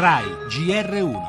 RAI 0.00 0.24
GR1 0.48 1.20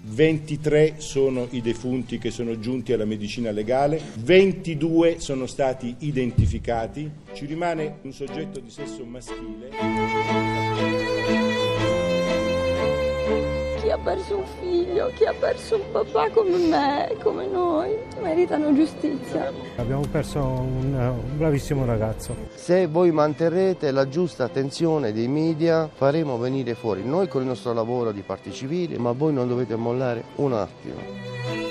23 0.00 0.94
sono 0.96 1.46
i 1.50 1.60
defunti 1.60 2.16
che 2.16 2.30
sono 2.30 2.58
giunti 2.58 2.94
alla 2.94 3.04
medicina 3.04 3.50
legale, 3.50 4.00
22 4.14 5.20
sono 5.20 5.44
stati 5.44 5.94
identificati, 5.98 7.10
ci 7.34 7.44
rimane 7.44 7.98
un 8.00 8.12
soggetto 8.12 8.60
di 8.60 8.70
sesso 8.70 9.04
maschile 9.04 11.03
perso 14.14 14.36
un 14.36 14.44
figlio, 14.60 15.10
chi 15.16 15.24
ha 15.24 15.34
perso 15.38 15.74
un 15.74 15.82
papà 15.90 16.30
come 16.30 16.56
me, 16.56 17.16
come 17.20 17.46
noi, 17.46 17.96
meritano 18.22 18.72
giustizia. 18.72 19.52
Abbiamo 19.76 20.04
perso 20.08 20.38
un, 20.38 20.94
un 20.94 21.36
bravissimo 21.36 21.84
ragazzo. 21.84 22.34
Se 22.54 22.86
voi 22.86 23.10
manterrete 23.10 23.90
la 23.90 24.08
giusta 24.08 24.44
attenzione 24.44 25.12
dei 25.12 25.26
media 25.26 25.88
faremo 25.92 26.38
venire 26.38 26.74
fuori 26.74 27.04
noi 27.04 27.26
con 27.26 27.42
il 27.42 27.48
nostro 27.48 27.72
lavoro 27.72 28.12
di 28.12 28.22
parti 28.22 28.52
civili, 28.52 28.96
ma 28.98 29.10
voi 29.10 29.32
non 29.32 29.48
dovete 29.48 29.74
mollare 29.74 30.22
un 30.36 30.52
attimo. 30.52 31.63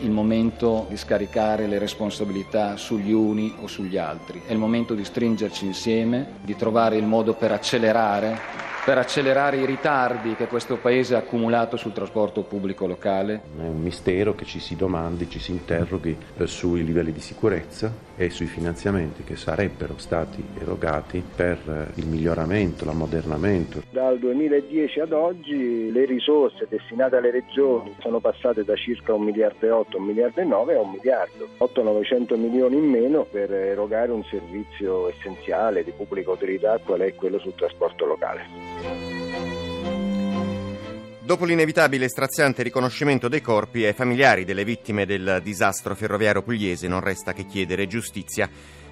Il 0.00 0.10
momento 0.10 0.86
di 0.88 0.96
scaricare 0.96 1.66
le 1.66 1.78
responsabilità 1.78 2.76
sugli 2.76 3.12
uni 3.12 3.54
o 3.60 3.66
sugli 3.66 3.96
altri, 3.96 4.42
è 4.46 4.52
il 4.52 4.58
momento 4.58 4.94
di 4.94 5.04
stringerci 5.04 5.66
insieme, 5.66 6.34
di 6.42 6.56
trovare 6.56 6.96
il 6.96 7.06
modo 7.06 7.34
per 7.34 7.52
accelerare 7.52 8.57
per 8.88 8.96
accelerare 8.96 9.58
i 9.58 9.66
ritardi 9.66 10.34
che 10.34 10.46
questo 10.46 10.78
Paese 10.78 11.14
ha 11.14 11.18
accumulato 11.18 11.76
sul 11.76 11.92
trasporto 11.92 12.40
pubblico 12.40 12.86
locale? 12.86 13.42
È 13.58 13.60
un 13.60 13.82
mistero 13.82 14.34
che 14.34 14.46
ci 14.46 14.60
si 14.60 14.76
domandi, 14.76 15.28
ci 15.28 15.38
si 15.38 15.50
interroghi 15.50 16.16
sui 16.44 16.82
livelli 16.82 17.12
di 17.12 17.20
sicurezza 17.20 17.92
e 18.16 18.30
sui 18.30 18.46
finanziamenti 18.46 19.24
che 19.24 19.36
sarebbero 19.36 19.98
stati 19.98 20.42
erogati 20.58 21.22
per 21.36 21.92
il 21.96 22.06
miglioramento, 22.06 22.86
l'ammodernamento. 22.86 23.82
Dal 23.90 24.18
2010 24.18 25.00
ad 25.00 25.12
oggi 25.12 25.92
le 25.92 26.06
risorse 26.06 26.66
destinate 26.66 27.16
alle 27.16 27.30
regioni 27.30 27.94
sono 28.00 28.20
passate 28.20 28.64
da 28.64 28.74
circa 28.74 29.12
1 29.12 29.22
miliardo 29.22 29.66
e 29.66 29.70
8, 29.70 29.98
1 29.98 30.06
miliardo 30.06 30.40
e 30.40 30.44
9 30.44 30.74
a 30.76 30.80
1 30.80 30.90
miliardo, 30.92 31.48
8-900 31.58 32.38
milioni 32.38 32.76
in 32.76 32.88
meno 32.88 33.26
per 33.30 33.52
erogare 33.52 34.12
un 34.12 34.24
servizio 34.24 35.10
essenziale 35.10 35.84
di 35.84 35.90
pubblica 35.90 36.30
utilità 36.30 36.78
qual 36.82 37.00
è 37.00 37.14
quello 37.14 37.38
sul 37.38 37.54
trasporto 37.54 38.06
locale. 38.06 38.77
Dopo 41.28 41.44
l'inevitabile 41.44 42.06
e 42.06 42.08
straziante 42.08 42.62
riconoscimento 42.62 43.28
dei 43.28 43.42
corpi 43.42 43.84
ai 43.84 43.92
familiari 43.92 44.46
delle 44.46 44.64
vittime 44.64 45.04
del 45.04 45.40
disastro 45.42 45.94
ferroviario 45.94 46.40
pugliese 46.40 46.88
non 46.88 47.00
resta 47.00 47.34
che 47.34 47.44
chiedere 47.44 47.86
giustizia. 47.86 48.48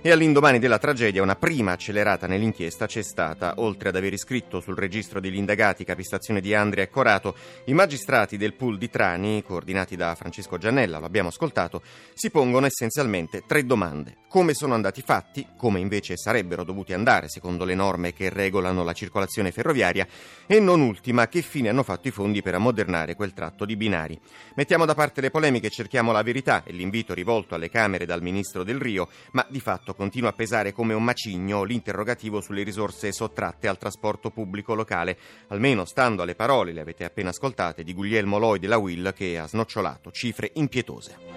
E 0.07 0.12
all'indomani 0.12 0.61
della 0.61 0.79
tragedia 0.79 1.21
una 1.21 1.35
prima 1.35 1.73
accelerata 1.73 2.29
nell'inchiesta 2.29 2.87
c'è 2.87 3.03
stata. 3.03 3.55
Oltre 3.57 3.89
ad 3.89 3.97
aver 3.97 4.12
iscritto 4.12 4.61
sul 4.61 4.77
registro 4.77 5.19
degli 5.19 5.35
indagati 5.35 5.83
capistazione 5.83 6.41
di 6.41 6.55
Andria 6.55 6.85
e 6.85 6.89
Corato, 6.89 7.35
i 7.65 7.75
magistrati 7.75 8.37
del 8.37 8.55
pool 8.55 8.79
di 8.79 8.89
Trani, 8.89 9.43
coordinati 9.43 9.97
da 9.97 10.15
Francesco 10.15 10.59
Giannella, 10.59 11.01
lo 11.01 11.07
abbiamo 11.07 11.31
ascoltato, 11.31 11.83
si 12.15 12.31
pongono 12.31 12.67
essenzialmente 12.67 13.43
tre 13.49 13.67
domande. 13.67 14.19
Come 14.29 14.55
sono 14.55 14.75
andati 14.75 15.03
fatti, 15.03 15.45
come 15.57 15.81
invece 15.81 16.17
sarebbero 16.17 16.62
dovuti 16.62 16.93
andare 16.93 17.29
secondo 17.29 17.65
le 17.65 17.75
norme 17.75 18.12
che 18.12 18.29
regolano 18.29 18.84
la 18.84 18.93
circolazione 18.93 19.51
ferroviaria 19.51 20.07
e 20.47 20.61
non 20.61 20.83
ultima, 20.83 21.27
che 21.27 21.43
fine 21.43 21.71
hanno 21.71 21.83
fatto 21.83 22.07
i 22.07 22.12
fondi 22.12 22.43
per 22.43 22.55
ammodernare 22.55 23.17
quel 23.17 23.33
tratto 23.33 23.65
di 23.65 23.75
binari. 23.77 24.17
Mettiamo 24.55 24.84
da 24.84 24.95
parte 24.95 25.21
le 25.21 25.31
polemiche 25.31 25.71
cerchiamo 25.71 26.12
la 26.12 26.23
verità 26.23 26.62
e 26.65 26.73
l'invito 26.73 27.12
rivolto 27.12 27.57
alle 27.57 27.71
Camere 27.71 28.07
dal 28.07 28.23
Ministro 28.23 28.62
del 28.62 28.79
Rio, 28.79 29.09
ma 29.33 29.45
di 29.49 29.59
fatto 29.59 29.95
continua 29.97 30.31
a 30.31 30.35
pesare 30.35 30.73
come 30.73 30.95
un 30.95 31.03
macigno 31.03 31.65
l'interrogativo 31.65 32.41
sulle 32.41 32.63
risorse 32.63 33.11
sottratte 33.11 33.67
al 33.67 33.79
trasporto 33.79 34.31
pubblico 34.31 34.75
locale, 34.75 35.19
almeno 35.49 35.85
stando 35.85 36.23
alle 36.23 36.35
parole, 36.35 36.73
le 36.73 36.81
avete 36.81 37.05
appena 37.05 37.31
ascoltate, 37.31 37.83
di 37.83 37.95
Guglielmo 37.95 38.39
Loi 38.39 38.59
della 38.59 38.77
Will 38.77 39.12
che 39.12 39.39
ha 39.39 39.49
snocciolato 39.49 40.11
cifre 40.12 40.51
impietose. 40.55 41.36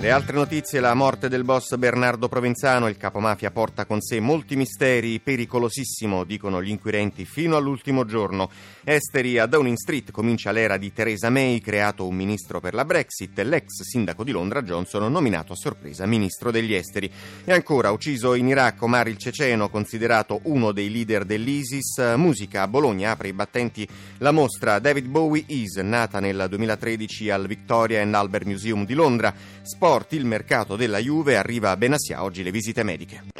Le 0.00 0.10
altre 0.10 0.34
notizie, 0.34 0.80
la 0.80 0.94
morte 0.94 1.28
del 1.28 1.44
boss 1.44 1.76
Bernardo 1.76 2.26
Provenzano, 2.26 2.88
il 2.88 2.96
capomafia 2.96 3.50
porta 3.50 3.84
con 3.84 4.00
sé 4.00 4.18
molti 4.18 4.56
misteri, 4.56 5.20
pericolosissimo, 5.20 6.24
dicono 6.24 6.62
gli 6.62 6.70
inquirenti, 6.70 7.26
fino 7.26 7.54
all'ultimo 7.54 8.06
giorno. 8.06 8.48
Esteri 8.82 9.38
a 9.38 9.44
Downing 9.44 9.76
Street 9.76 10.10
comincia 10.10 10.52
l'era 10.52 10.78
di 10.78 10.90
Theresa 10.90 11.28
May, 11.28 11.60
creato 11.60 12.06
un 12.06 12.14
ministro 12.14 12.60
per 12.60 12.72
la 12.72 12.86
Brexit, 12.86 13.38
l'ex 13.40 13.82
sindaco 13.82 14.24
di 14.24 14.30
Londra 14.30 14.62
Johnson 14.62 15.12
nominato 15.12 15.52
a 15.52 15.56
sorpresa 15.56 16.06
ministro 16.06 16.50
degli 16.50 16.72
esteri. 16.72 17.12
E 17.44 17.52
ancora, 17.52 17.90
ucciso 17.90 18.32
in 18.32 18.48
Iraq 18.48 18.80
Omar 18.80 19.06
il 19.06 19.18
Ceceno, 19.18 19.68
considerato 19.68 20.40
uno 20.44 20.72
dei 20.72 20.90
leader 20.90 21.26
dell'ISIS, 21.26 22.14
musica 22.16 22.62
a 22.62 22.68
Bologna 22.68 23.10
apre 23.10 23.28
i 23.28 23.34
battenti 23.34 23.86
la 24.16 24.32
mostra 24.32 24.78
David 24.78 25.08
Bowie 25.08 25.44
Is, 25.48 25.76
nata 25.76 26.20
nel 26.20 26.46
2013 26.48 27.28
al 27.28 27.46
Victoria 27.46 28.00
and 28.00 28.14
Albert 28.14 28.46
Museum 28.46 28.86
di 28.86 28.94
Londra. 28.94 29.34
Sport 29.60 29.88
sport, 29.90 30.12
il 30.12 30.24
mercato 30.24 30.76
della 30.76 30.98
Juve 30.98 31.36
arriva 31.36 31.72
a 31.72 31.76
Benassia 31.76 32.22
oggi 32.22 32.44
le 32.44 32.52
visite 32.52 32.84
mediche. 32.84 33.39